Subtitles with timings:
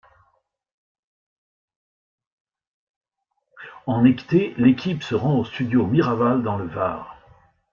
[3.85, 7.19] En été, l'équipe se rend au studio Miraval dans le Var.